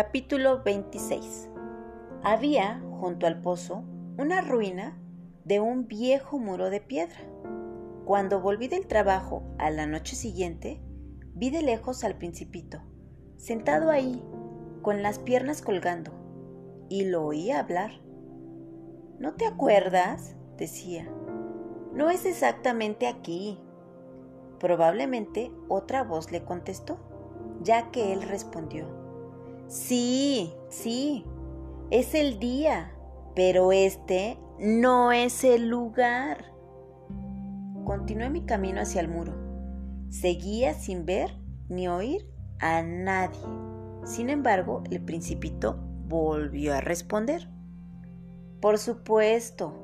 Capítulo 0.00 0.62
26 0.62 1.50
Había, 2.22 2.80
junto 3.00 3.26
al 3.26 3.40
pozo, 3.40 3.82
una 4.16 4.42
ruina 4.42 4.96
de 5.44 5.58
un 5.58 5.88
viejo 5.88 6.38
muro 6.38 6.70
de 6.70 6.80
piedra. 6.80 7.18
Cuando 8.04 8.40
volví 8.40 8.68
del 8.68 8.86
trabajo 8.86 9.42
a 9.58 9.70
la 9.70 9.86
noche 9.86 10.14
siguiente, 10.14 10.80
vi 11.34 11.50
de 11.50 11.62
lejos 11.62 12.04
al 12.04 12.16
principito, 12.16 12.80
sentado 13.38 13.90
ahí, 13.90 14.22
con 14.82 15.02
las 15.02 15.18
piernas 15.18 15.62
colgando, 15.62 16.12
y 16.88 17.06
lo 17.06 17.24
oí 17.24 17.50
hablar. 17.50 17.90
¿No 19.18 19.34
te 19.34 19.48
acuerdas? 19.48 20.36
decía. 20.56 21.12
No 21.92 22.08
es 22.08 22.24
exactamente 22.24 23.08
aquí. 23.08 23.58
Probablemente 24.60 25.50
otra 25.66 26.04
voz 26.04 26.30
le 26.30 26.44
contestó, 26.44 27.00
ya 27.64 27.90
que 27.90 28.12
él 28.12 28.22
respondió. 28.22 29.07
Sí, 29.68 30.54
sí, 30.70 31.26
es 31.90 32.14
el 32.14 32.38
día, 32.38 32.90
pero 33.34 33.70
este 33.70 34.38
no 34.58 35.12
es 35.12 35.44
el 35.44 35.68
lugar. 35.68 36.52
Continué 37.84 38.30
mi 38.30 38.46
camino 38.46 38.80
hacia 38.80 39.02
el 39.02 39.08
muro. 39.08 39.34
Seguía 40.08 40.72
sin 40.72 41.04
ver 41.04 41.34
ni 41.68 41.86
oír 41.86 42.26
a 42.60 42.82
nadie. 42.82 43.38
Sin 44.04 44.30
embargo, 44.30 44.84
el 44.90 45.02
principito 45.02 45.78
volvió 46.06 46.74
a 46.74 46.80
responder. 46.80 47.46
Por 48.62 48.78
supuesto, 48.78 49.74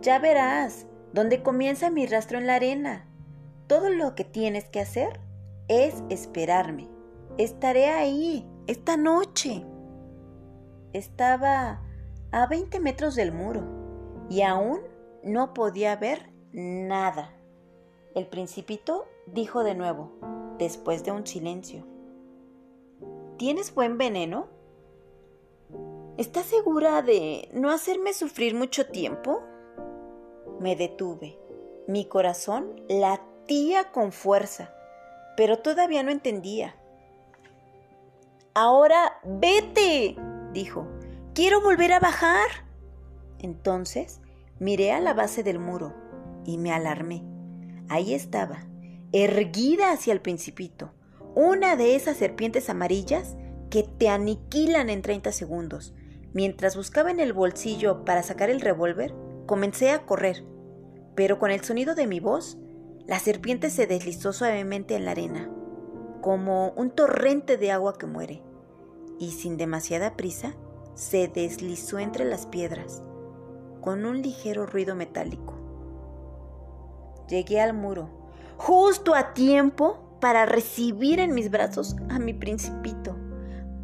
ya 0.00 0.20
verás, 0.20 0.86
dónde 1.12 1.42
comienza 1.42 1.90
mi 1.90 2.06
rastro 2.06 2.38
en 2.38 2.46
la 2.46 2.54
arena. 2.54 3.06
Todo 3.66 3.90
lo 3.90 4.14
que 4.14 4.24
tienes 4.24 4.64
que 4.70 4.80
hacer 4.80 5.20
es 5.68 6.02
esperarme. 6.08 6.88
Estaré 7.36 7.90
ahí 7.90 8.48
esta 8.66 8.96
noche. 8.96 9.64
Estaba 10.92 11.82
a 12.32 12.46
20 12.46 12.80
metros 12.80 13.14
del 13.14 13.32
muro 13.32 13.62
y 14.30 14.42
aún 14.42 14.80
no 15.22 15.54
podía 15.54 15.96
ver 15.96 16.30
nada. 16.52 17.34
El 18.14 18.26
principito 18.26 19.06
dijo 19.26 19.64
de 19.64 19.74
nuevo, 19.74 20.12
después 20.58 21.04
de 21.04 21.12
un 21.12 21.26
silencio. 21.26 21.84
¿Tienes 23.36 23.74
buen 23.74 23.98
veneno? 23.98 24.48
¿Estás 26.16 26.46
segura 26.46 27.02
de 27.02 27.48
no 27.52 27.70
hacerme 27.70 28.12
sufrir 28.12 28.54
mucho 28.54 28.86
tiempo? 28.86 29.42
Me 30.60 30.76
detuve. 30.76 31.38
Mi 31.88 32.06
corazón 32.06 32.82
latía 32.88 33.90
con 33.90 34.12
fuerza, 34.12 34.72
pero 35.36 35.58
todavía 35.58 36.02
no 36.02 36.12
entendía. 36.12 36.76
Ahora 38.54 39.20
vete, 39.24 40.16
dijo. 40.52 40.86
Quiero 41.34 41.60
volver 41.60 41.92
a 41.92 41.98
bajar. 41.98 42.46
Entonces 43.40 44.20
miré 44.60 44.92
a 44.92 45.00
la 45.00 45.12
base 45.12 45.42
del 45.42 45.58
muro 45.58 45.92
y 46.44 46.58
me 46.58 46.72
alarmé. 46.72 47.24
Ahí 47.88 48.14
estaba, 48.14 48.64
erguida 49.12 49.90
hacia 49.90 50.12
el 50.12 50.20
principito, 50.20 50.92
una 51.34 51.74
de 51.74 51.96
esas 51.96 52.16
serpientes 52.16 52.70
amarillas 52.70 53.36
que 53.70 53.82
te 53.82 54.08
aniquilan 54.08 54.88
en 54.88 55.02
30 55.02 55.32
segundos. 55.32 55.92
Mientras 56.32 56.76
buscaba 56.76 57.10
en 57.10 57.18
el 57.18 57.32
bolsillo 57.32 58.04
para 58.04 58.22
sacar 58.22 58.50
el 58.50 58.60
revólver, 58.60 59.12
comencé 59.46 59.90
a 59.90 60.06
correr, 60.06 60.44
pero 61.16 61.40
con 61.40 61.50
el 61.50 61.64
sonido 61.64 61.96
de 61.96 62.06
mi 62.06 62.20
voz, 62.20 62.58
la 63.06 63.18
serpiente 63.18 63.68
se 63.70 63.88
deslizó 63.88 64.32
suavemente 64.32 64.94
en 64.94 65.04
la 65.04 65.10
arena, 65.10 65.50
como 66.20 66.70
un 66.70 66.90
torrente 66.90 67.56
de 67.56 67.70
agua 67.72 67.98
que 67.98 68.06
muere, 68.06 68.42
y 69.18 69.32
sin 69.32 69.56
demasiada 69.56 70.16
prisa, 70.16 70.54
se 70.94 71.28
deslizó 71.28 71.98
entre 71.98 72.24
las 72.24 72.46
piedras, 72.46 73.02
con 73.80 74.04
un 74.04 74.22
ligero 74.22 74.66
ruido 74.66 74.94
metálico. 74.94 75.54
Llegué 77.28 77.60
al 77.60 77.74
muro, 77.74 78.08
justo 78.56 79.14
a 79.14 79.34
tiempo 79.34 80.18
para 80.20 80.46
recibir 80.46 81.20
en 81.20 81.34
mis 81.34 81.50
brazos 81.50 81.96
a 82.08 82.18
mi 82.18 82.32
principito, 82.32 83.16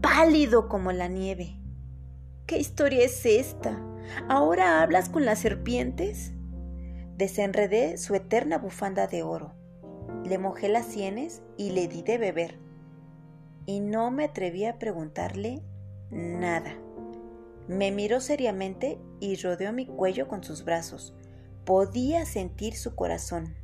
pálido 0.01 0.69
como 0.69 0.93
la 0.93 1.09
nieve. 1.09 1.61
¿Qué 2.47 2.59
historia 2.59 3.05
es 3.05 3.25
esta? 3.27 3.79
¿Ahora 4.29 4.83
hablas 4.83 5.09
con 5.09 5.25
las 5.25 5.39
serpientes? 5.39 6.33
Desenredé 7.17 7.99
su 7.99 8.15
eterna 8.15 8.59
bufanda 8.59 9.07
de 9.07 9.23
oro, 9.23 9.53
le 10.25 10.39
mojé 10.39 10.69
las 10.69 10.87
sienes 10.87 11.43
y 11.57 11.71
le 11.71 11.89
di 11.89 12.03
de 12.03 12.19
beber. 12.19 12.70
Y 13.67 13.81
no 13.81 14.11
me 14.11 14.25
atreví 14.25 14.65
a 14.65 14.79
preguntarle 14.79 15.63
nada. 16.11 16.75
Me 17.69 17.93
miró 17.93 18.21
seriamente 18.21 18.99
y 19.21 19.37
rodeó 19.37 19.73
mi 19.73 19.87
cuello 19.87 20.27
con 20.27 20.43
sus 20.43 20.65
brazos. 20.65 21.15
Podía 21.65 22.27
sentir 22.27 22.75
su 22.75 22.95
corazón. 22.95 23.55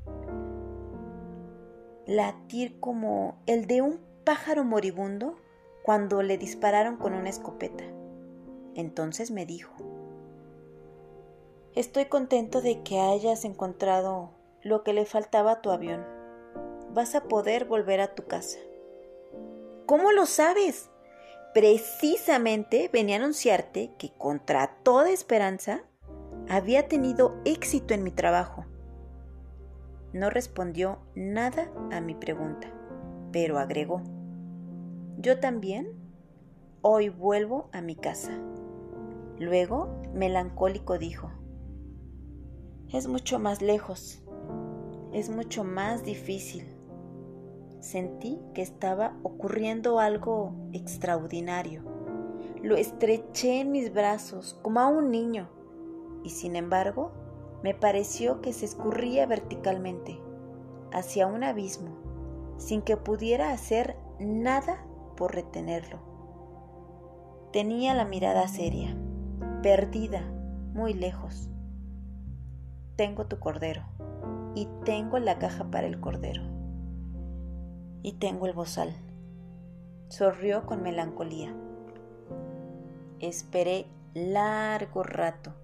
Latir 2.06 2.78
como 2.78 3.42
el 3.46 3.66
de 3.66 3.82
un 3.82 4.00
pájaro 4.24 4.64
moribundo 4.64 5.36
cuando 5.82 6.22
le 6.22 6.38
dispararon 6.38 6.96
con 6.96 7.14
una 7.14 7.30
escopeta. 7.30 7.84
Entonces 8.74 9.30
me 9.30 9.46
dijo, 9.46 9.72
Estoy 11.76 12.06
contento 12.06 12.62
de 12.62 12.82
que 12.82 13.00
hayas 13.00 13.44
encontrado 13.44 14.30
lo 14.62 14.82
que 14.82 14.94
le 14.94 15.04
faltaba 15.04 15.52
a 15.52 15.60
tu 15.60 15.70
avión. 15.70 16.06
Vas 16.90 17.14
a 17.14 17.24
poder 17.24 17.66
volver 17.66 18.00
a 18.00 18.14
tu 18.14 18.26
casa. 18.26 18.58
¿Cómo 19.86 20.12
lo 20.12 20.26
sabes? 20.26 20.90
precisamente 21.56 22.90
venía 22.92 23.16
a 23.16 23.20
anunciarte 23.20 23.94
que 23.96 24.12
contra 24.12 24.76
toda 24.82 25.10
esperanza 25.10 25.84
había 26.50 26.86
tenido 26.86 27.40
éxito 27.46 27.94
en 27.94 28.02
mi 28.04 28.10
trabajo. 28.10 28.66
No 30.12 30.28
respondió 30.28 30.98
nada 31.14 31.72
a 31.90 32.02
mi 32.02 32.14
pregunta, 32.14 32.70
pero 33.32 33.58
agregó, 33.58 34.02
yo 35.16 35.40
también 35.40 35.94
hoy 36.82 37.08
vuelvo 37.08 37.70
a 37.72 37.80
mi 37.80 37.96
casa. 37.96 38.38
Luego, 39.38 40.02
melancólico 40.12 40.98
dijo, 40.98 41.32
es 42.92 43.08
mucho 43.08 43.38
más 43.38 43.62
lejos, 43.62 44.22
es 45.14 45.30
mucho 45.30 45.64
más 45.64 46.04
difícil 46.04 46.75
sentí 47.80 48.40
que 48.54 48.62
estaba 48.62 49.16
ocurriendo 49.22 49.98
algo 49.98 50.52
extraordinario. 50.72 51.82
Lo 52.62 52.76
estreché 52.76 53.60
en 53.60 53.70
mis 53.70 53.92
brazos 53.92 54.58
como 54.62 54.80
a 54.80 54.88
un 54.88 55.10
niño 55.10 55.48
y 56.24 56.30
sin 56.30 56.56
embargo 56.56 57.12
me 57.62 57.74
pareció 57.74 58.40
que 58.40 58.52
se 58.52 58.64
escurría 58.64 59.26
verticalmente 59.26 60.20
hacia 60.92 61.26
un 61.26 61.44
abismo 61.44 61.96
sin 62.58 62.82
que 62.82 62.96
pudiera 62.96 63.52
hacer 63.52 63.96
nada 64.18 64.84
por 65.16 65.34
retenerlo. 65.34 65.98
Tenía 67.52 67.94
la 67.94 68.04
mirada 68.04 68.48
seria, 68.48 68.96
perdida, 69.62 70.22
muy 70.72 70.94
lejos. 70.94 71.48
Tengo 72.96 73.26
tu 73.26 73.38
cordero 73.38 73.84
y 74.54 74.68
tengo 74.84 75.18
la 75.18 75.38
caja 75.38 75.70
para 75.70 75.86
el 75.86 76.00
cordero 76.00 76.55
y 78.02 78.12
tengo 78.14 78.46
el 78.46 78.52
bozal. 78.52 78.94
Sonrió 80.08 80.66
con 80.66 80.82
melancolía. 80.82 81.54
Esperé 83.20 83.86
largo 84.14 85.02
rato. 85.02 85.54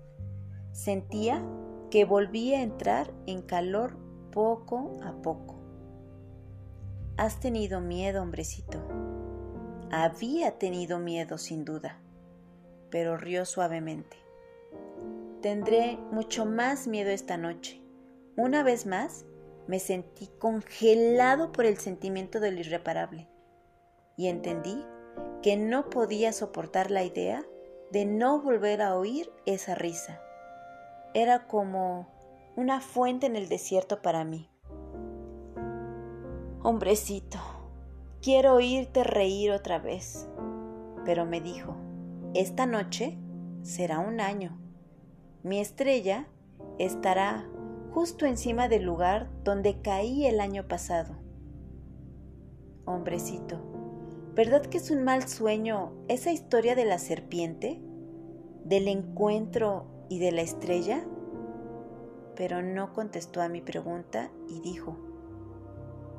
Sentía 0.72 1.44
que 1.91 2.04
volvía 2.04 2.59
a 2.59 2.62
entrar 2.62 3.12
en 3.26 3.43
calor 3.43 3.97
poco 4.32 4.98
a 5.04 5.12
poco. 5.22 5.56
Has 7.16 7.38
tenido 7.41 7.81
miedo, 7.81 8.23
hombrecito. 8.23 8.79
Había 9.90 10.58
tenido 10.58 10.99
miedo, 10.99 11.37
sin 11.37 11.64
duda, 11.67 11.99
pero 12.90 13.19
rió 13.19 13.44
suavemente. 13.44 14.17
Tendré 15.43 15.99
mucho 16.11 16.46
más 16.46 16.87
miedo 16.88 17.11
esta 17.11 17.37
noche. 17.37 17.82
Una 18.37 18.62
vez 18.62 18.87
más, 18.87 19.26
me 19.67 19.79
sentí 19.79 20.29
congelado 20.38 21.53
por 21.53 21.64
el 21.64 21.79
sentimiento 21.79 22.41
de 22.41 22.53
lo 22.53 22.61
irreparable 22.61 23.29
y 24.17 24.29
entendí 24.29 24.85
que 25.43 25.56
no 25.56 25.91
podía 25.91 26.32
soportar 26.32 26.91
la 26.91 27.05
idea 27.05 27.44
de 27.91 28.06
no 28.06 28.41
volver 28.41 28.82
a 28.82 28.97
oír 28.97 29.31
esa 29.47 29.75
risa. 29.75 30.20
Era 31.14 31.47
como 31.47 32.09
una 32.56 32.81
fuente 32.81 33.26
en 33.26 33.37
el 33.37 33.49
desierto 33.49 34.00
para 34.03 34.25
mí. 34.25 34.49
Hombrecito, 36.62 37.38
quiero 38.23 38.55
oírte 38.55 39.05
reír 39.05 39.50
otra 39.50 39.79
vez. 39.79 40.29
Pero 41.05 41.26
me 41.26 41.41
dijo, 41.41 41.76
esta 42.35 42.67
noche 42.67 43.19
será 43.62 43.99
un 43.99 44.20
año. 44.20 44.58
Mi 45.43 45.58
estrella 45.61 46.29
estará 46.79 47.49
justo 47.93 48.27
encima 48.27 48.69
del 48.69 48.85
lugar 48.85 49.29
donde 49.44 49.81
caí 49.81 50.27
el 50.27 50.41
año 50.41 50.67
pasado. 50.67 51.15
Hombrecito, 52.85 53.73
¿Verdad 54.35 54.62
que 54.62 54.79
es 54.79 54.91
un 54.91 55.05
mal 55.05 55.29
sueño 55.29 55.93
esa 56.09 56.33
historia 56.33 56.75
de 56.75 56.87
la 56.87 56.99
serpiente, 56.99 57.83
del 58.65 58.89
encuentro 58.89 59.85
y 60.09 60.21
de 60.21 60.33
la 60.33 60.41
estrella? 60.41 61.05
Pero 62.35 62.62
no 62.62 62.94
contestó 62.94 63.43
a 63.43 63.50
mi 63.50 63.61
pregunta 63.61 64.31
y 64.49 64.61
dijo, 64.61 64.97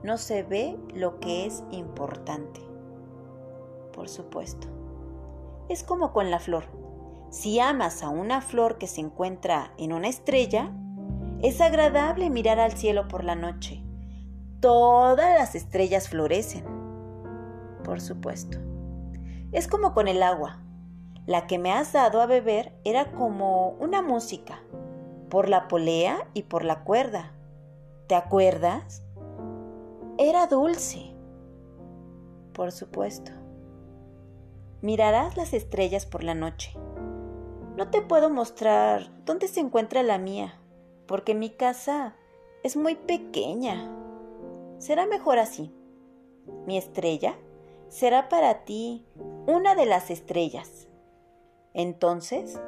no 0.03 0.19
se 0.19 0.43
ve 0.43 0.77
lo 0.93 1.19
que 1.19 1.47
es 1.47 1.63
importante. 1.71 2.61
Por 3.93 4.09
supuesto. 4.09 4.67
Es 5.67 5.83
como 5.83 6.13
con 6.13 6.29
la 6.29 6.37
flor. 6.37 6.65
Si 7.31 7.59
amas 7.59 8.03
a 8.03 8.09
una 8.09 8.41
flor 8.41 8.77
que 8.77 8.85
se 8.85 9.01
encuentra 9.01 9.73
en 9.79 9.91
una 9.91 10.07
estrella, 10.07 10.71
es 11.43 11.61
agradable 11.61 12.31
mirar 12.31 12.59
al 12.59 12.71
cielo 12.71 13.07
por 13.07 13.23
la 13.23 13.35
noche. 13.35 13.83
Todas 14.59 15.37
las 15.37 15.53
estrellas 15.53 16.09
florecen 16.09 16.83
por 17.83 18.01
supuesto. 18.01 18.57
Es 19.51 19.67
como 19.67 19.93
con 19.93 20.07
el 20.07 20.23
agua. 20.23 20.59
La 21.25 21.47
que 21.47 21.59
me 21.59 21.71
has 21.71 21.93
dado 21.93 22.21
a 22.21 22.25
beber 22.25 22.73
era 22.83 23.11
como 23.11 23.69
una 23.79 24.01
música, 24.01 24.61
por 25.29 25.47
la 25.47 25.67
polea 25.67 26.27
y 26.33 26.43
por 26.43 26.65
la 26.65 26.83
cuerda. 26.83 27.31
¿Te 28.07 28.15
acuerdas? 28.15 29.03
Era 30.17 30.47
dulce. 30.47 31.13
Por 32.53 32.71
supuesto. 32.71 33.31
Mirarás 34.81 35.37
las 35.37 35.53
estrellas 35.53 36.05
por 36.05 36.23
la 36.23 36.35
noche. 36.35 36.75
No 37.77 37.89
te 37.89 38.01
puedo 38.01 38.29
mostrar 38.29 39.09
dónde 39.25 39.47
se 39.47 39.61
encuentra 39.61 40.03
la 40.03 40.17
mía, 40.17 40.59
porque 41.07 41.35
mi 41.35 41.49
casa 41.49 42.15
es 42.63 42.75
muy 42.75 42.95
pequeña. 42.95 43.91
Será 44.77 45.05
mejor 45.05 45.39
así. 45.39 45.73
Mi 46.65 46.77
estrella 46.77 47.35
será 47.89 48.29
para 48.29 48.65
ti 48.65 49.05
una 49.45 49.75
de 49.75 49.85
las 49.85 50.09
estrellas. 50.09 50.87
Entonces 51.73 52.59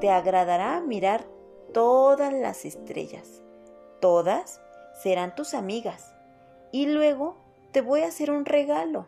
te 0.00 0.10
agradará 0.10 0.80
mirar 0.80 1.26
todas 1.72 2.32
las 2.32 2.64
estrellas. 2.64 3.42
Todas 4.00 4.60
serán 5.02 5.34
tus 5.34 5.54
amigas. 5.54 6.14
Y 6.72 6.86
luego 6.86 7.36
te 7.72 7.80
voy 7.80 8.00
a 8.02 8.08
hacer 8.08 8.30
un 8.30 8.44
regalo. 8.44 9.06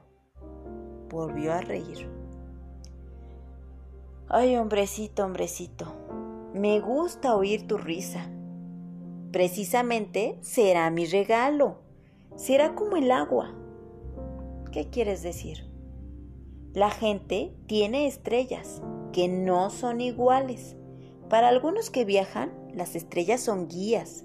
Volvió 1.08 1.52
a 1.52 1.60
reír. 1.60 2.08
Ay, 4.28 4.56
hombrecito, 4.56 5.24
hombrecito, 5.24 5.86
me 6.52 6.80
gusta 6.80 7.34
oír 7.34 7.66
tu 7.66 7.78
risa. 7.78 8.28
Precisamente 9.38 10.36
será 10.40 10.90
mi 10.90 11.06
regalo. 11.06 11.76
Será 12.34 12.74
como 12.74 12.96
el 12.96 13.12
agua 13.12 13.54
¿Qué 14.72 14.90
quieres 14.90 15.22
decir? 15.22 15.70
La 16.74 16.90
gente 16.90 17.54
tiene 17.68 18.08
estrellas 18.08 18.82
que 19.12 19.28
no 19.28 19.70
son 19.70 20.00
iguales. 20.00 20.74
Para 21.30 21.46
algunos 21.46 21.88
que 21.88 22.04
viajan, 22.04 22.50
las 22.74 22.96
estrellas 22.96 23.40
son 23.40 23.68
guías. 23.68 24.24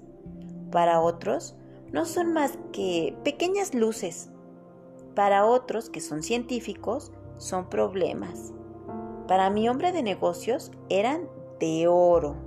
Para 0.72 1.00
otros, 1.00 1.54
no 1.92 2.06
son 2.06 2.32
más 2.32 2.58
que 2.72 3.16
pequeñas 3.22 3.72
luces. 3.72 4.30
Para 5.14 5.46
otros 5.46 5.90
que 5.90 6.00
son 6.00 6.24
científicos, 6.24 7.12
son 7.36 7.70
problemas. 7.70 8.52
Para 9.28 9.48
mi 9.48 9.68
hombre 9.68 9.92
de 9.92 10.02
negocios 10.02 10.72
eran 10.88 11.28
de 11.60 11.86
oro. 11.86 12.43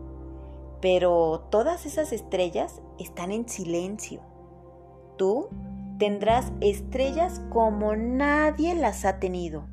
Pero 0.82 1.48
todas 1.50 1.86
esas 1.86 2.14
estrellas 2.14 2.82
están 3.00 3.32
en 3.32 3.48
silencio. 3.50 4.22
Tú 5.18 5.50
tendrás 5.98 6.52
estrellas 6.62 7.42
como 7.50 7.96
nadie 7.96 8.76
las 8.76 9.06
ha 9.06 9.20
tenido. 9.20 9.68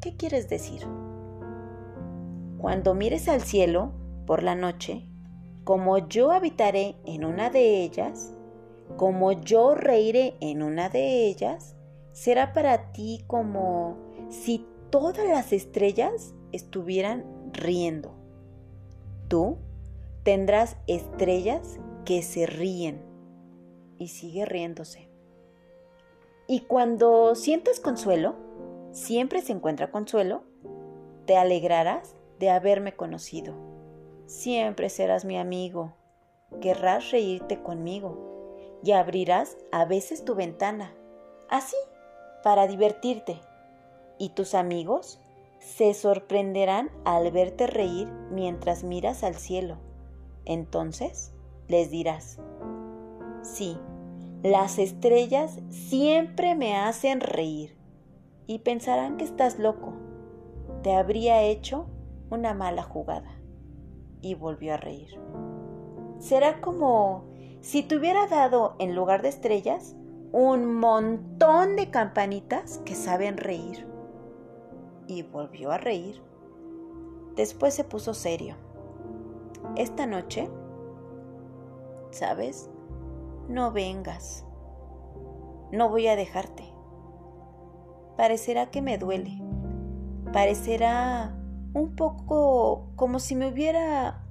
¿Qué 0.00 0.16
quieres 0.16 0.48
decir? 0.48 0.82
Cuando 2.58 2.94
mires 2.94 3.28
al 3.28 3.42
cielo 3.42 3.92
por 4.26 4.42
la 4.42 4.54
noche, 4.54 5.08
como 5.64 5.98
yo 6.08 6.30
habitaré 6.30 6.96
en 7.04 7.24
una 7.24 7.50
de 7.50 7.82
ellas, 7.82 8.34
como 8.96 9.32
yo 9.32 9.74
reiré 9.74 10.36
en 10.40 10.62
una 10.62 10.88
de 10.88 11.26
ellas, 11.26 11.74
será 12.12 12.52
para 12.52 12.92
ti 12.92 13.24
como 13.26 13.96
si 14.28 14.66
todas 14.90 15.26
las 15.26 15.52
estrellas 15.52 16.34
estuvieran 16.52 17.24
riendo. 17.52 18.23
Tú 19.28 19.56
tendrás 20.22 20.76
estrellas 20.86 21.78
que 22.04 22.22
se 22.22 22.46
ríen 22.46 23.00
y 23.98 24.08
sigue 24.08 24.44
riéndose. 24.44 25.08
Y 26.46 26.60
cuando 26.60 27.34
sientas 27.34 27.80
consuelo, 27.80 28.34
siempre 28.92 29.40
se 29.40 29.52
encuentra 29.52 29.90
consuelo, 29.90 30.42
te 31.26 31.36
alegrarás 31.36 32.14
de 32.38 32.50
haberme 32.50 32.94
conocido. 32.94 33.54
Siempre 34.26 34.90
serás 34.90 35.24
mi 35.24 35.38
amigo, 35.38 35.94
querrás 36.60 37.10
reírte 37.10 37.62
conmigo 37.62 38.58
y 38.82 38.92
abrirás 38.92 39.56
a 39.72 39.86
veces 39.86 40.24
tu 40.24 40.34
ventana, 40.34 40.94
así, 41.48 41.76
para 42.42 42.66
divertirte. 42.66 43.40
Y 44.18 44.28
tus 44.30 44.54
amigos 44.54 45.18
se 45.64 45.94
sorprenderán 45.94 46.90
al 47.04 47.30
verte 47.32 47.66
reír 47.66 48.08
mientras 48.30 48.84
miras 48.84 49.24
al 49.24 49.34
cielo. 49.34 49.78
Entonces 50.44 51.32
les 51.68 51.90
dirás, 51.90 52.38
sí, 53.42 53.78
las 54.42 54.78
estrellas 54.78 55.58
siempre 55.70 56.54
me 56.54 56.76
hacen 56.76 57.20
reír 57.20 57.76
y 58.46 58.58
pensarán 58.58 59.16
que 59.16 59.24
estás 59.24 59.58
loco. 59.58 59.94
Te 60.82 60.94
habría 60.94 61.42
hecho 61.42 61.86
una 62.30 62.52
mala 62.52 62.82
jugada. 62.82 63.40
Y 64.20 64.34
volvió 64.34 64.74
a 64.74 64.78
reír. 64.78 65.18
Será 66.18 66.60
como 66.60 67.24
si 67.60 67.82
te 67.82 67.96
hubiera 67.96 68.26
dado 68.26 68.76
en 68.78 68.94
lugar 68.94 69.22
de 69.22 69.28
estrellas 69.28 69.96
un 70.32 70.74
montón 70.78 71.76
de 71.76 71.90
campanitas 71.90 72.78
que 72.84 72.94
saben 72.94 73.36
reír. 73.36 73.93
Y 75.06 75.22
volvió 75.22 75.70
a 75.70 75.78
reír. 75.78 76.22
Después 77.36 77.74
se 77.74 77.84
puso 77.84 78.14
serio. 78.14 78.56
Esta 79.76 80.06
noche, 80.06 80.48
¿sabes? 82.10 82.70
no 83.48 83.72
vengas. 83.72 84.44
No 85.72 85.88
voy 85.88 86.06
a 86.06 86.16
dejarte. 86.16 86.64
Parecerá 88.16 88.70
que 88.70 88.80
me 88.80 88.98
duele. 88.98 89.42
Parecerá 90.32 91.36
un 91.74 91.94
poco 91.96 92.90
como 92.96 93.18
si 93.18 93.34
me 93.34 93.48
hubiera 93.48 94.24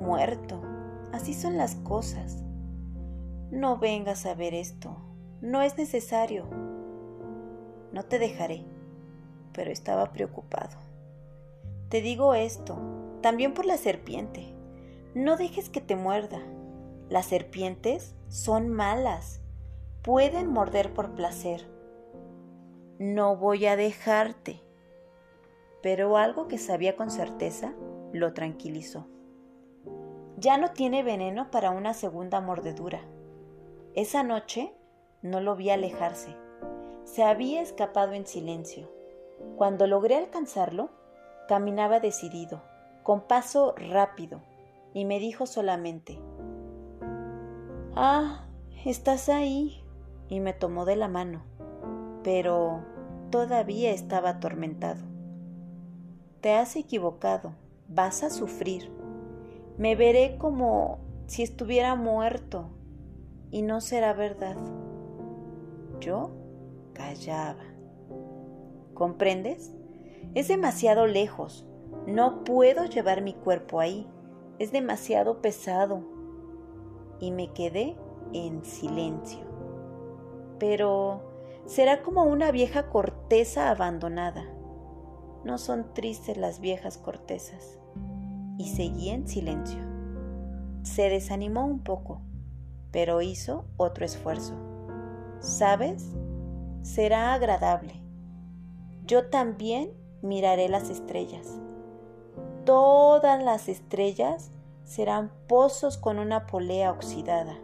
muerto. 0.00 0.60
Así 1.12 1.34
son 1.34 1.56
las 1.56 1.74
cosas. 1.76 2.42
No 3.50 3.78
vengas 3.78 4.26
a 4.26 4.34
ver 4.34 4.54
esto. 4.54 4.96
No 5.40 5.62
es 5.62 5.76
necesario. 5.76 6.46
No 7.92 8.04
te 8.04 8.18
dejaré. 8.18 8.64
Pero 9.52 9.70
estaba 9.70 10.12
preocupado. 10.12 10.76
Te 11.88 12.02
digo 12.02 12.34
esto, 12.34 12.78
también 13.20 13.52
por 13.54 13.66
la 13.66 13.76
serpiente. 13.76 14.54
No 15.14 15.36
dejes 15.36 15.68
que 15.68 15.80
te 15.80 15.96
muerda. 15.96 16.40
Las 17.08 17.26
serpientes 17.26 18.14
son 18.28 18.68
malas, 18.68 19.40
pueden 20.02 20.46
morder 20.46 20.94
por 20.94 21.14
placer. 21.14 21.68
No 22.98 23.36
voy 23.36 23.66
a 23.66 23.76
dejarte. 23.76 24.62
Pero 25.82 26.16
algo 26.16 26.46
que 26.46 26.58
sabía 26.58 26.94
con 26.94 27.10
certeza 27.10 27.74
lo 28.12 28.34
tranquilizó. 28.34 29.06
Ya 30.36 30.58
no 30.58 30.70
tiene 30.72 31.02
veneno 31.02 31.50
para 31.50 31.70
una 31.70 31.92
segunda 31.92 32.40
mordedura. 32.40 33.00
Esa 33.94 34.22
noche 34.22 34.72
no 35.22 35.40
lo 35.40 35.56
vi 35.56 35.70
alejarse. 35.70 36.36
Se 37.04 37.24
había 37.24 37.60
escapado 37.60 38.12
en 38.12 38.26
silencio. 38.26 38.99
Cuando 39.56 39.86
logré 39.86 40.16
alcanzarlo, 40.16 40.90
caminaba 41.48 42.00
decidido, 42.00 42.62
con 43.02 43.22
paso 43.22 43.74
rápido, 43.76 44.40
y 44.94 45.04
me 45.04 45.18
dijo 45.18 45.46
solamente, 45.46 46.18
Ah, 47.94 48.46
estás 48.84 49.28
ahí. 49.28 49.82
Y 50.28 50.38
me 50.38 50.52
tomó 50.52 50.84
de 50.84 50.94
la 50.94 51.08
mano, 51.08 51.42
pero 52.22 52.84
todavía 53.30 53.90
estaba 53.90 54.30
atormentado. 54.30 55.00
Te 56.40 56.54
has 56.54 56.76
equivocado, 56.76 57.52
vas 57.88 58.22
a 58.22 58.30
sufrir. 58.30 58.92
Me 59.76 59.96
veré 59.96 60.38
como 60.38 61.00
si 61.26 61.42
estuviera 61.42 61.96
muerto 61.96 62.70
y 63.50 63.62
no 63.62 63.80
será 63.80 64.12
verdad. 64.12 64.56
Yo 65.98 66.30
callaba. 66.92 67.69
¿Comprendes? 69.00 69.72
Es 70.34 70.48
demasiado 70.48 71.06
lejos. 71.06 71.66
No 72.06 72.44
puedo 72.44 72.84
llevar 72.84 73.22
mi 73.22 73.32
cuerpo 73.32 73.80
ahí. 73.80 74.06
Es 74.58 74.72
demasiado 74.72 75.40
pesado 75.40 76.02
y 77.18 77.30
me 77.30 77.50
quedé 77.54 77.96
en 78.34 78.62
silencio. 78.62 79.40
Pero 80.58 81.22
será 81.64 82.02
como 82.02 82.24
una 82.24 82.50
vieja 82.50 82.90
corteza 82.90 83.70
abandonada. 83.70 84.44
No 85.44 85.56
son 85.56 85.94
tristes 85.94 86.36
las 86.36 86.60
viejas 86.60 86.98
cortezas. 86.98 87.78
Y 88.58 88.68
seguí 88.68 89.08
en 89.08 89.26
silencio. 89.26 89.80
Se 90.82 91.08
desanimó 91.08 91.64
un 91.64 91.82
poco, 91.82 92.20
pero 92.90 93.22
hizo 93.22 93.64
otro 93.78 94.04
esfuerzo. 94.04 94.56
¿Sabes? 95.38 96.14
Será 96.82 97.32
agradable. 97.32 97.99
Yo 99.10 99.26
también 99.26 99.92
miraré 100.22 100.68
las 100.68 100.88
estrellas. 100.88 101.58
Todas 102.64 103.42
las 103.42 103.68
estrellas 103.68 104.52
serán 104.84 105.32
pozos 105.48 105.98
con 105.98 106.20
una 106.20 106.46
polea 106.46 106.92
oxidada. 106.92 107.58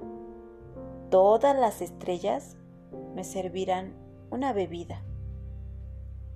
Todas 1.08 1.56
las 1.56 1.82
estrellas 1.82 2.56
me 3.14 3.22
servirán 3.22 3.94
una 4.28 4.52
bebida. 4.52 5.04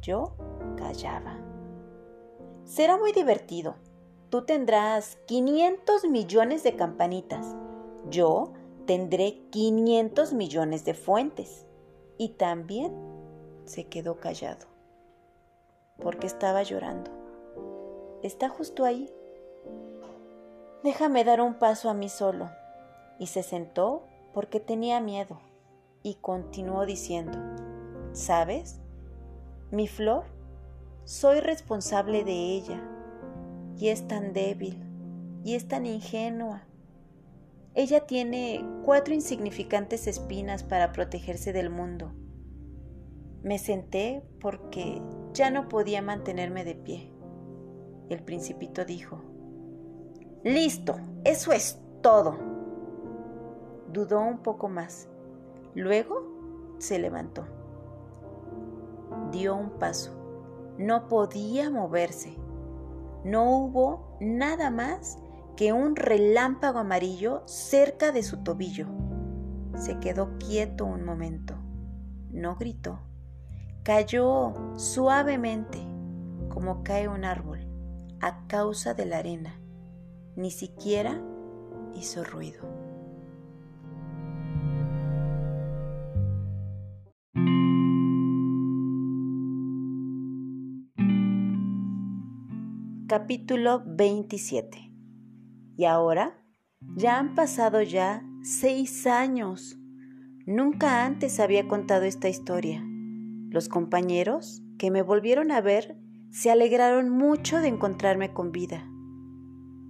Yo 0.00 0.34
callaba. 0.76 1.40
Será 2.62 2.96
muy 2.96 3.10
divertido. 3.10 3.74
Tú 4.28 4.44
tendrás 4.44 5.18
500 5.26 6.04
millones 6.04 6.62
de 6.62 6.76
campanitas. 6.76 7.56
Yo 8.10 8.52
tendré 8.86 9.40
500 9.50 10.34
millones 10.34 10.84
de 10.84 10.94
fuentes. 10.94 11.66
Y 12.16 12.28
también 12.28 12.94
se 13.64 13.88
quedó 13.88 14.20
callado, 14.20 14.69
porque 16.00 16.26
estaba 16.26 16.62
llorando. 16.62 17.10
Está 18.22 18.48
justo 18.48 18.84
ahí. 18.84 19.10
Déjame 20.82 21.24
dar 21.24 21.40
un 21.40 21.54
paso 21.54 21.88
a 21.90 21.94
mí 21.94 22.08
solo. 22.08 22.50
Y 23.18 23.26
se 23.26 23.42
sentó 23.42 24.02
porque 24.32 24.60
tenía 24.60 25.00
miedo 25.00 25.40
y 26.02 26.14
continuó 26.14 26.86
diciendo, 26.86 27.38
¿sabes? 28.12 28.80
Mi 29.70 29.86
flor, 29.88 30.24
soy 31.04 31.40
responsable 31.40 32.24
de 32.24 32.32
ella 32.32 32.80
y 33.76 33.88
es 33.88 34.06
tan 34.08 34.32
débil 34.32 34.82
y 35.44 35.54
es 35.54 35.68
tan 35.68 35.86
ingenua. 35.86 36.62
Ella 37.74 38.06
tiene 38.06 38.64
cuatro 38.84 39.14
insignificantes 39.14 40.06
espinas 40.06 40.64
para 40.64 40.92
protegerse 40.92 41.52
del 41.52 41.70
mundo. 41.70 42.12
Me 43.42 43.58
senté 43.58 44.22
porque 44.40 45.00
ya 45.32 45.50
no 45.50 45.68
podía 45.68 46.02
mantenerme 46.02 46.64
de 46.64 46.74
pie. 46.74 47.12
El 48.08 48.22
principito 48.22 48.84
dijo, 48.84 49.22
Listo, 50.42 50.96
eso 51.24 51.52
es 51.52 51.78
todo. 52.02 52.38
Dudó 53.92 54.20
un 54.20 54.38
poco 54.38 54.68
más. 54.68 55.08
Luego 55.74 56.74
se 56.78 56.98
levantó. 56.98 57.44
Dio 59.30 59.54
un 59.54 59.70
paso. 59.78 60.12
No 60.78 61.08
podía 61.08 61.70
moverse. 61.70 62.36
No 63.22 63.58
hubo 63.58 64.16
nada 64.20 64.70
más 64.70 65.18
que 65.56 65.74
un 65.74 65.94
relámpago 65.94 66.78
amarillo 66.78 67.42
cerca 67.46 68.12
de 68.12 68.22
su 68.22 68.38
tobillo. 68.38 68.86
Se 69.76 69.98
quedó 69.98 70.38
quieto 70.38 70.86
un 70.86 71.04
momento. 71.04 71.54
No 72.30 72.56
gritó. 72.56 73.09
Cayó 73.82 74.52
suavemente, 74.76 75.78
como 76.50 76.82
cae 76.82 77.08
un 77.08 77.24
árbol, 77.24 77.66
a 78.20 78.46
causa 78.46 78.92
de 78.92 79.06
la 79.06 79.18
arena 79.18 79.58
ni 80.36 80.50
siquiera 80.50 81.20
hizo 81.94 82.24
ruido. 82.24 82.60
Capítulo 93.06 93.82
27 93.86 94.92
Y 95.76 95.84
ahora 95.84 96.38
ya 96.96 97.18
han 97.18 97.34
pasado 97.34 97.82
ya 97.82 98.22
seis 98.42 99.06
años. 99.06 99.76
Nunca 100.46 101.04
antes 101.04 101.40
había 101.40 101.66
contado 101.66 102.04
esta 102.04 102.28
historia. 102.28 102.89
Los 103.50 103.68
compañeros 103.68 104.62
que 104.78 104.92
me 104.92 105.02
volvieron 105.02 105.50
a 105.50 105.60
ver 105.60 105.96
se 106.30 106.52
alegraron 106.52 107.10
mucho 107.10 107.58
de 107.58 107.66
encontrarme 107.66 108.32
con 108.32 108.52
vida. 108.52 108.88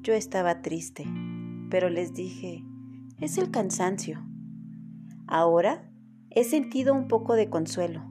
Yo 0.00 0.14
estaba 0.14 0.62
triste, 0.62 1.04
pero 1.70 1.90
les 1.90 2.14
dije, 2.14 2.64
es 3.20 3.36
el 3.36 3.50
cansancio. 3.50 4.26
Ahora 5.26 5.92
he 6.30 6.44
sentido 6.44 6.94
un 6.94 7.06
poco 7.06 7.34
de 7.34 7.50
consuelo, 7.50 8.02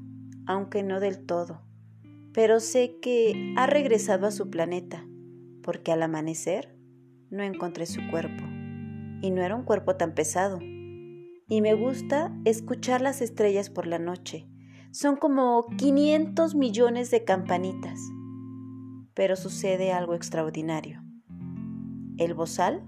aunque 0.45 0.83
no 0.83 0.99
del 0.99 1.25
todo, 1.25 1.63
pero 2.31 2.59
sé 2.59 2.99
que 3.01 3.55
ha 3.57 3.65
regresado 3.65 4.27
a 4.27 4.31
su 4.31 4.51
planeta, 4.51 5.03
porque 5.63 5.91
al 5.91 6.03
amanecer 6.03 6.77
no 7.31 7.41
encontré 7.41 7.87
su 7.87 8.01
cuerpo, 8.11 8.43
y 9.21 9.31
no 9.31 9.41
era 9.41 9.55
un 9.55 9.63
cuerpo 9.63 9.95
tan 9.95 10.13
pesado. 10.13 10.59
Y 10.61 11.61
me 11.61 11.73
gusta 11.73 12.31
escuchar 12.45 13.01
las 13.01 13.21
estrellas 13.21 13.71
por 13.71 13.87
la 13.87 13.97
noche. 13.97 14.48
Son 14.91 15.15
como 15.15 15.67
500 15.77 16.55
millones 16.55 17.11
de 17.11 17.23
campanitas. 17.23 17.99
Pero 19.13 19.35
sucede 19.35 19.91
algo 19.91 20.15
extraordinario 20.15 21.03
el 22.19 22.33
bozal 22.33 22.83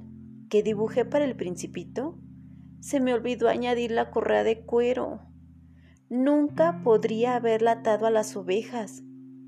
que 0.50 0.62
dibujé 0.62 1.06
para 1.06 1.24
el 1.24 1.36
principito, 1.36 2.20
se 2.82 3.00
me 3.00 3.14
olvidó 3.14 3.48
añadir 3.48 3.92
la 3.92 4.12
correa 4.12 4.44
de 4.44 4.66
cuero. 4.66 5.22
Nunca 6.10 6.82
podría 6.84 7.36
haberla 7.36 7.72
atado 7.72 8.06
a 8.06 8.12
las 8.12 8.36
ovejas, 8.36 9.04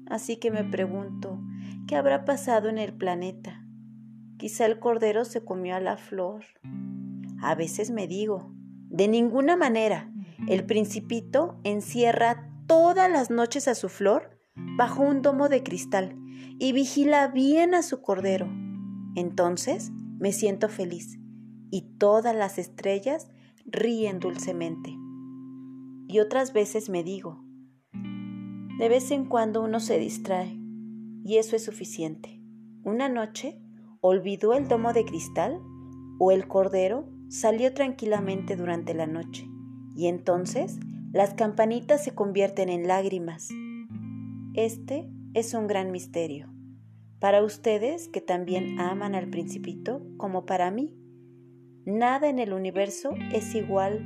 así 0.07 0.37
que 0.37 0.51
me 0.51 0.63
pregunto, 0.63 1.41
¿qué 1.85 1.97
habrá 1.97 2.23
pasado 2.23 2.69
en 2.69 2.77
el 2.77 2.93
planeta? 2.93 3.65
Quizá 4.37 4.65
el 4.65 4.79
cordero 4.79 5.25
se 5.25 5.43
comió 5.43 5.75
a 5.75 5.81
la 5.81 5.97
flor. 5.97 6.45
A 7.41 7.55
veces 7.55 7.91
me 7.91 8.07
digo, 8.07 8.53
de 8.89 9.09
ninguna 9.09 9.57
manera, 9.57 10.12
el 10.47 10.65
principito 10.65 11.59
encierra 11.63 12.49
todas 12.67 13.09
las 13.11 13.29
noches 13.29 13.67
a 13.67 13.75
su 13.75 13.89
flor 13.89 14.37
bajo 14.55 15.03
un 15.03 15.21
domo 15.21 15.49
de 15.49 15.63
cristal 15.63 16.15
y 16.59 16.71
vigila 16.71 17.27
bien 17.27 17.73
a 17.73 17.83
su 17.83 18.01
cordero 18.01 18.47
entonces 19.15 19.91
me 20.19 20.31
siento 20.31 20.69
feliz 20.69 21.19
y 21.69 21.81
todas 21.97 22.35
las 22.35 22.57
estrellas 22.57 23.27
ríen 23.65 24.19
dulcemente. 24.19 24.95
Y 26.07 26.19
otras 26.19 26.53
veces 26.53 26.89
me 26.89 27.03
digo, 27.03 27.43
de 28.79 28.89
vez 28.89 29.11
en 29.11 29.25
cuando 29.25 29.63
uno 29.63 29.79
se 29.79 29.99
distrae 29.99 30.57
y 31.23 31.37
eso 31.37 31.55
es 31.55 31.63
suficiente. 31.63 32.41
Una 32.83 33.07
noche 33.07 33.61
olvidó 34.01 34.53
el 34.53 34.67
domo 34.67 34.93
de 34.93 35.05
cristal 35.05 35.59
o 36.19 36.31
el 36.31 36.47
cordero 36.47 37.07
salió 37.29 37.73
tranquilamente 37.73 38.55
durante 38.55 38.93
la 38.93 39.07
noche 39.07 39.47
y 39.95 40.07
entonces 40.07 40.79
las 41.11 41.33
campanitas 41.33 42.03
se 42.03 42.15
convierten 42.15 42.69
en 42.69 42.87
lágrimas. 42.87 43.49
Este 44.53 45.09
es 45.33 45.53
un 45.53 45.67
gran 45.67 45.91
misterio 45.91 46.53
para 47.23 47.41
ustedes 47.41 48.09
que 48.09 48.19
también 48.19 48.81
aman 48.81 49.15
al 49.15 49.29
principito 49.29 50.01
como 50.17 50.45
para 50.45 50.71
mí. 50.71 50.93
Nada 51.85 52.27
en 52.27 52.37
el 52.37 52.51
universo 52.51 53.11
es 53.31 53.55
igual 53.55 54.03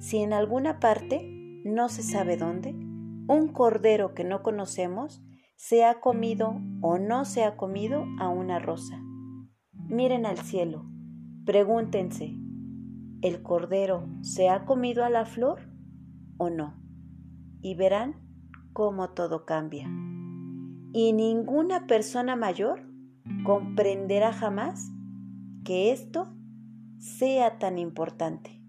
si 0.00 0.18
en 0.18 0.32
alguna 0.32 0.80
parte, 0.80 1.22
no 1.64 1.88
se 1.88 2.02
sabe 2.02 2.36
dónde, 2.36 2.70
un 2.70 3.52
cordero 3.52 4.12
que 4.12 4.24
no 4.24 4.42
conocemos 4.42 5.22
se 5.54 5.84
ha 5.84 6.00
comido 6.00 6.60
o 6.80 6.98
no 6.98 7.24
se 7.24 7.44
ha 7.44 7.56
comido 7.56 8.04
a 8.18 8.28
una 8.28 8.58
rosa. 8.58 9.00
Miren 9.72 10.26
al 10.26 10.38
cielo, 10.38 10.84
pregúntense, 11.46 12.34
¿el 13.22 13.42
cordero 13.42 14.06
se 14.20 14.50
ha 14.50 14.66
comido 14.66 15.04
a 15.04 15.10
la 15.10 15.24
flor 15.24 15.60
o 16.36 16.50
no? 16.50 16.74
Y 17.62 17.74
verán 17.74 18.16
cómo 18.72 19.10
todo 19.10 19.46
cambia 19.46 19.88
y 20.92 21.12
ninguna 21.12 21.86
persona 21.86 22.36
mayor 22.36 22.82
comprenderá 23.44 24.32
jamás 24.32 24.90
que 25.64 25.90
esto 25.92 26.34
sea 26.98 27.58
tan 27.58 27.78
importante. 27.78 28.61